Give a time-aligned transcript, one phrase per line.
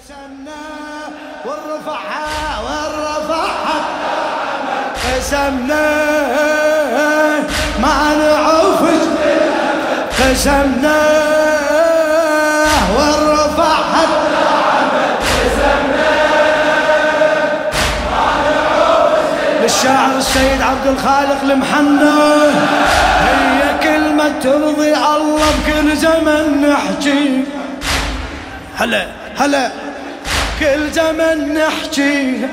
[0.00, 0.62] قسمنا
[1.44, 3.80] والرفعها والرفعها
[5.04, 5.90] قسمنا
[7.82, 9.02] ما نعوفج
[10.20, 11.00] قسمنا
[12.96, 14.06] والرفعها
[19.62, 22.10] للشاعر السيد عبد الخالق المحنى
[23.20, 27.44] هي كلمة ترضي الله بكل زمن نحكي.
[28.78, 29.06] هلا
[29.38, 29.89] هلا.
[30.60, 32.46] كل زمن نحكي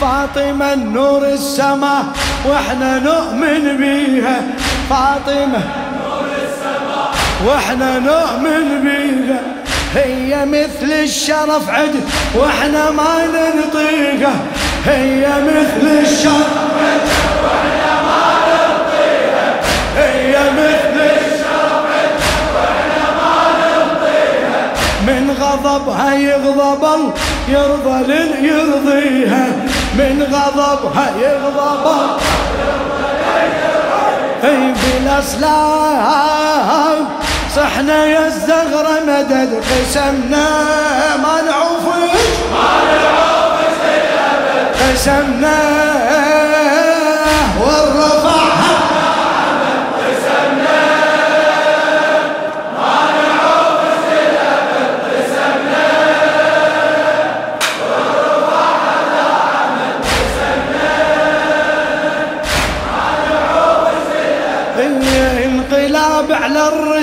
[0.00, 2.04] فاطمة نور السماء
[2.44, 4.42] وإحنا نؤمن بيها.
[4.90, 5.62] فاطمة
[5.98, 7.10] نور السماء
[7.46, 9.40] وإحنا نؤمن بيها.
[9.94, 11.94] هي مثل الشرف عد
[12.34, 14.34] وإحنا ما ننطيها
[14.86, 16.52] هي مثل الشرف
[16.82, 17.06] عد
[17.44, 19.48] وإحنا ما ننطيها
[19.96, 22.16] هي مثل الشرف عد
[22.54, 24.62] وإحنا ما ننطيها
[25.06, 27.12] من غضبها يغضب الله.
[27.48, 29.46] يرضى لن يرضيها
[29.94, 31.84] من غضبها يغضب
[34.44, 36.26] أي بالأسلام
[37.56, 40.48] صحنا يا الزغرة مدد قسمنا.
[41.16, 42.14] ما نعوفك
[42.52, 42.68] ما
[43.02, 44.06] نعوفك
[44.80, 45.58] قسمنا.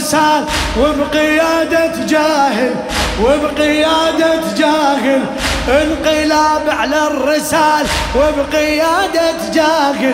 [0.04, 0.46] الرسال
[0.80, 2.76] وبقيادة جاهل
[3.24, 5.22] وبقيادة جاهل
[5.68, 10.14] انقلاب على الرسال وبقيادة جاهل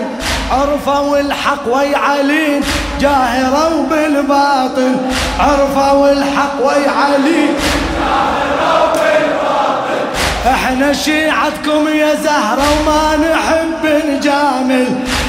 [0.51, 2.61] عرفوا الحق ويعلين
[3.01, 4.95] جاهروا بالباطل
[5.39, 7.53] عرفوا الحق ويعلين
[7.99, 9.99] جاهروا بالباطل
[10.47, 14.87] إحنا شيعتكم يا زهرة وما نحب نجامل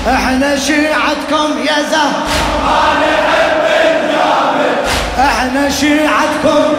[0.09, 2.25] إحنا شيعتكم يا زهرة
[2.63, 3.50] وما نحب
[5.21, 6.75] إحنا شيعتكم.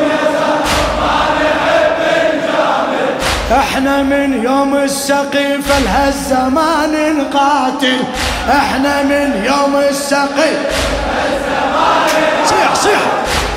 [3.52, 7.98] إحنا من يوم السقيفة لهالزمان نقاتل
[8.50, 10.70] إحنا من يوم السقيفة
[12.46, 13.02] صيح صيح.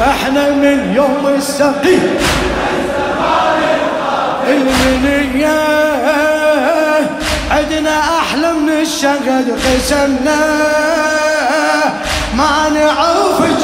[0.02, 2.08] إحنا من يوم السقيفة
[4.48, 5.60] المنية.
[7.50, 10.40] عدنا أحلى من الشقد قسمنا.
[12.36, 13.60] ما نعوفج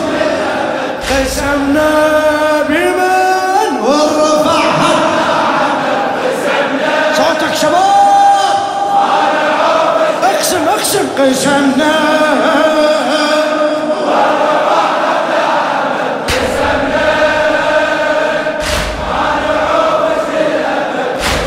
[11.21, 11.95] قسمنا.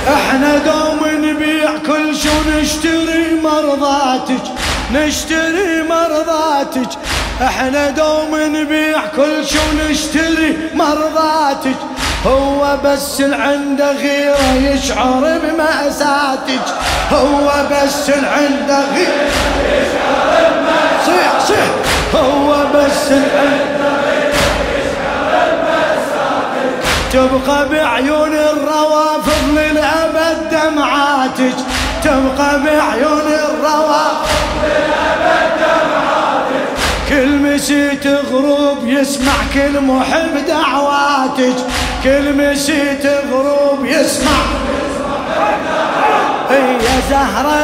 [0.08, 4.46] إحنا دوم نبيع كل شو نشتري مرضاتك
[4.94, 7.13] نشتري مرضاتك.
[7.42, 11.76] إحنا دوم نبيع كل شو نشتري مرضاتك.
[12.26, 16.66] هو بس اللي عنده غيره يشعر بمأساتك.
[17.12, 19.32] هو بس اللي عنده غيره
[19.66, 21.68] يشعر بمأساتك صيح صيح.
[22.22, 23.94] هو بس اللي عنده
[27.14, 31.56] تبقى بعيون الروافض للأبد دمعاتك.
[32.04, 33.33] تبقى بعيون
[37.64, 41.56] كل مسيت غروب يسمع كل محب دعواتك.
[42.04, 44.32] كل مسيت غروب يسمع.
[46.52, 47.60] يا زهرة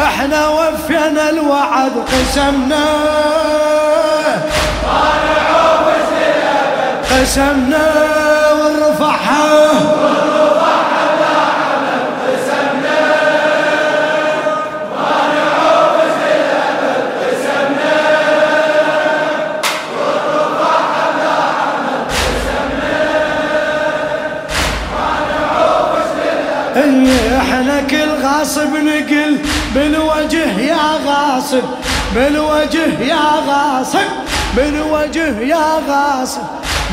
[0.00, 2.84] إحنا وفينا الوعد قسمنا.
[7.10, 7.86] قسمنا
[8.52, 9.70] ونرفعها
[28.46, 29.38] غاصب نقل
[29.74, 31.62] بالوجه يا غاصب
[32.14, 34.08] بالوجه يا غاصب
[34.56, 36.42] بالوجه يا غاصب.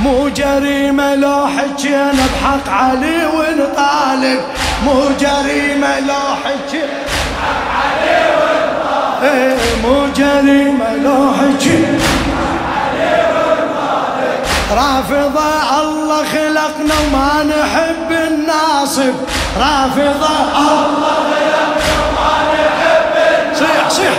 [0.04, 4.42] مو جريمة لو حكينا بحق علي ونطالب.
[4.86, 7.00] مو جريمة لو حكينا
[7.38, 11.34] بحق علي ونطالب مو جريمة لو
[14.74, 19.14] رافضة الله خلقنا وما نحب الناصب.
[19.58, 21.43] رافضة الله
[23.94, 24.14] صيح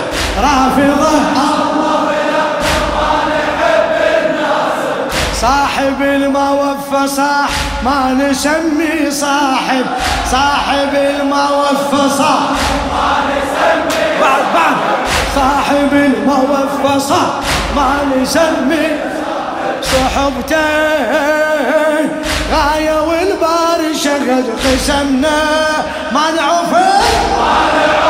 [4.25, 5.07] الناصب
[5.41, 7.49] صاحب الموفى صاح
[7.83, 9.85] ما نسمي صاحب.
[10.31, 12.35] صاحب الموفصة
[12.91, 14.77] ما نسمي بعد بعد.
[15.35, 17.21] صاحب الموفصة
[17.75, 18.87] ما نسمي
[19.81, 20.65] صحبته
[22.51, 25.39] غاية والبار شغل قسمنا
[26.11, 28.04] ما نعوفه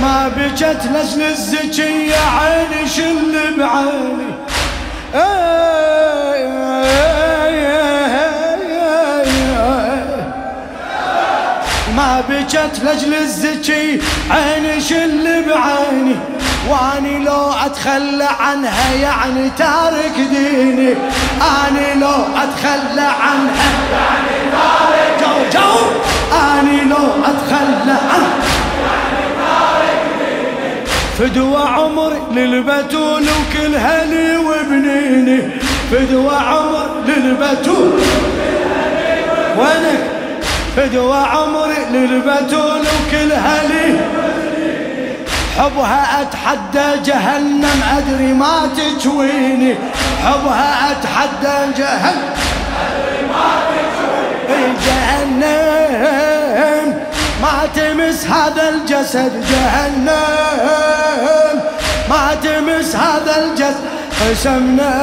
[0.00, 4.32] ما بجت نزل الزكية عيني شل بعيني.
[11.96, 14.00] ما بجت لجل الزكي
[14.30, 16.16] عيني شل بعيني.
[16.68, 20.94] واني لو أتخلى عنها يعني تارك ديني.
[21.42, 25.74] أني لو أتخلى عنها يعني تارك جو جو
[26.38, 28.11] أني لو أتخلى عنها
[31.18, 35.40] فدوى عمري للبتول وكل هلي وبنيني.
[35.90, 38.00] فدوى عمر للبتول
[39.58, 40.02] وينك؟
[40.76, 44.00] فدوى عمري للبتول وكل هلي
[45.58, 49.74] حبها أتحدى جهنم أدري ما تجويني.
[50.24, 52.32] حبها أتحدى جهنم
[52.82, 54.74] أدري ما تجويني.
[54.86, 55.82] جهنم.
[57.42, 60.10] ما تمس هذا الجسد جهنم.
[62.10, 63.84] ما تمس هذا الجسد
[64.20, 64.94] قسمنا.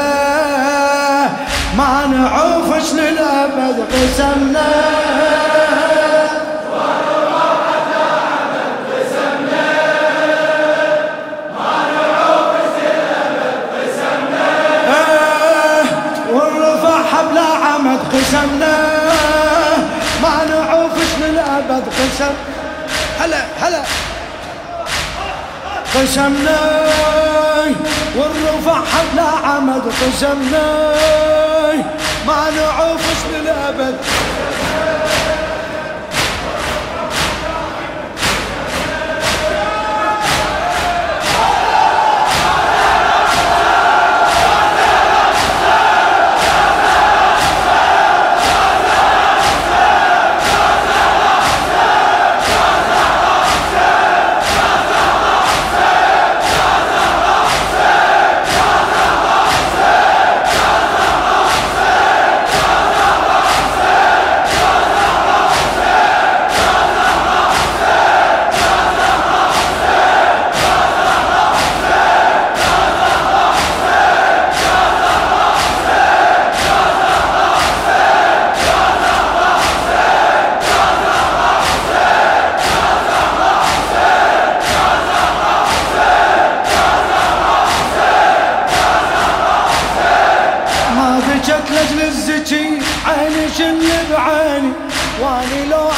[1.77, 5.08] ما نعوفش للأبد قسمنا.
[26.01, 26.59] قسمنا
[28.15, 30.89] والرفع حبل عمد قسمنا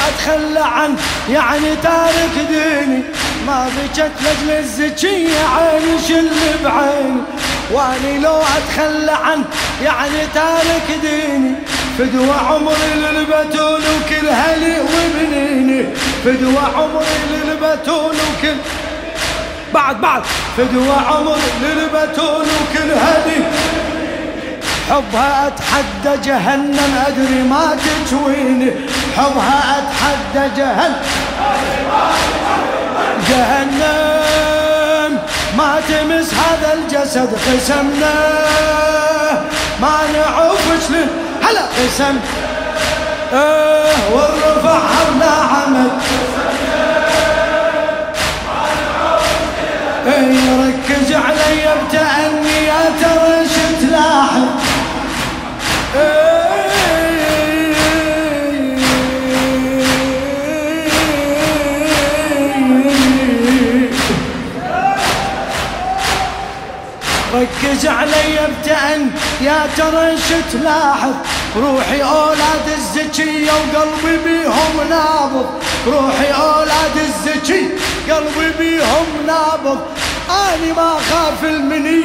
[0.08, 0.96] اتخلى عن
[1.30, 3.02] يعني تارك ديني.
[3.46, 6.30] ما بكت لجل الزكية عيني شل
[6.64, 7.20] بعيني.
[7.72, 9.44] واني لو اتخلى عن
[9.84, 11.54] يعني تارك ديني.
[11.98, 15.86] فدوى عمري للبتول وكل هلي وبنيني
[16.24, 18.56] فدوى عمري للبتول وكل
[19.74, 20.22] بعد بعد.
[20.56, 23.44] فدوى عمري للبتول وكل هلي.
[24.90, 28.72] حبها أتحدى جهنم أدري ما تجويني.
[29.16, 31.02] حبها أتحدى جهنم.
[33.28, 35.18] جهنم.
[35.58, 38.14] ما تمس هذا الجسد قسمنا.
[39.80, 41.08] ما نعوف شلون
[41.42, 42.16] هلا قسم.
[43.34, 45.90] أه والرفع حبنا عمل.
[50.06, 53.31] إيه ركز علي بتأني يا ترى.
[67.86, 69.10] علي ابتأن
[69.40, 71.14] يا ترى شت لاحظ
[71.56, 75.46] روحي أولاد الزكية وقلبي بيهم نابض.
[75.86, 77.68] روحي أولاد الزكي
[78.10, 79.78] قلبي بيهم نابض.
[80.30, 82.02] اني ما خاف المني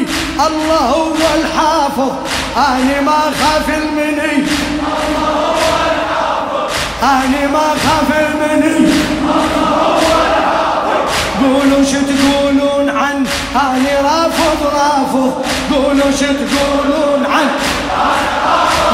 [0.47, 2.11] الله هو الحافظ.
[2.57, 6.71] اني ما خاف المني الله هو الحافظ
[7.03, 8.77] اني ما خاف المني.
[8.77, 11.07] الله هو الحافظ
[11.41, 13.25] قولوا شو تقولون عن
[13.57, 15.33] اني رافض رافض.
[15.71, 17.47] قولوا شو تقولون عن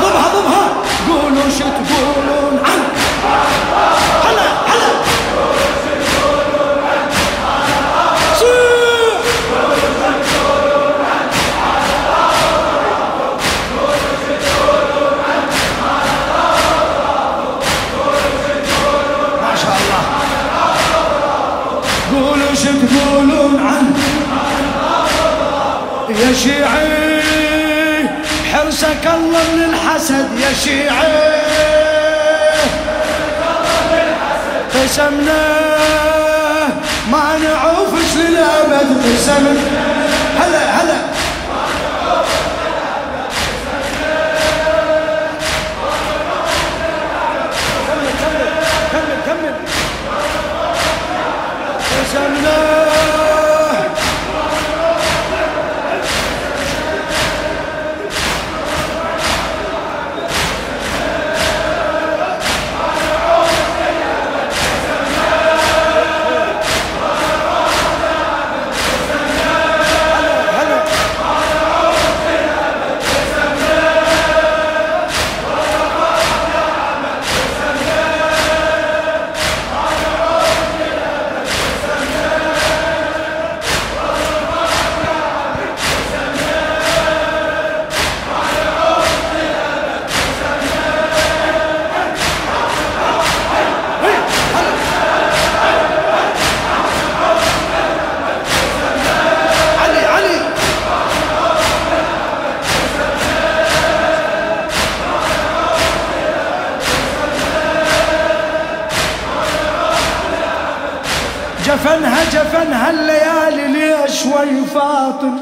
[0.01, 0.63] ضبها ضبها.
[1.09, 2.79] قولوا شو تقولون عن
[30.03, 31.33] الحسد يا شيعي
[34.73, 35.43] قسمنا
[37.11, 39.61] ما نعوفش للأبد قسمنا
[40.39, 40.72] هلا
[111.65, 115.37] جفنها جفنها الليالي ليش شوي فاطم.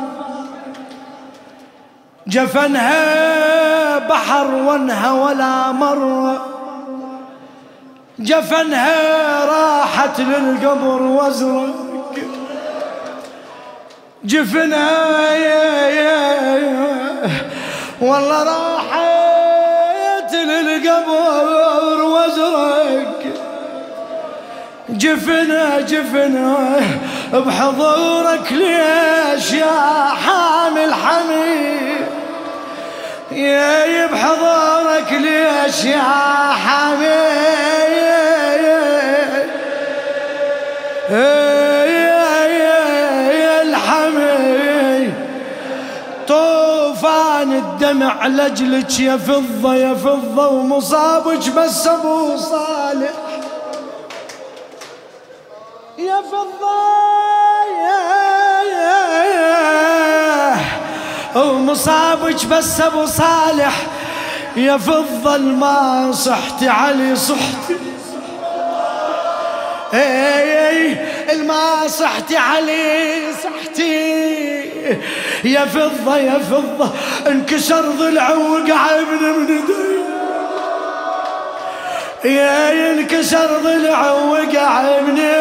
[2.28, 6.46] جفنها بحر وانها ولا مرة.
[8.20, 11.76] جفنها راحت للقبر وازرق
[14.24, 17.30] جفنها يا يا يا
[18.02, 22.81] والله راحت للقبر وازرق
[25.02, 26.80] جفنا جفنا
[27.34, 32.06] بحضورك ليش يا حامل حميد؟
[33.32, 36.02] يا بحضورك ليش يا
[36.66, 37.02] حامل؟
[42.62, 45.14] يا الحميد
[46.28, 52.81] طوفان الدمع لجلك يا فضة يا فضة ومصابك بس أبو صالح.
[56.12, 58.02] يا فضايا.
[61.36, 63.74] ومصابك بس أبو صالح.
[64.56, 67.76] يا فضة ما صحتي علي صحتي
[69.94, 70.98] اي
[71.32, 74.22] الما صحتي علي صحتي
[75.44, 76.90] يا فضة يا فضة
[77.28, 79.60] انكسر ضلع وقع ابن من دي
[82.26, 85.32] يا ينكسر ضلع وقع مني.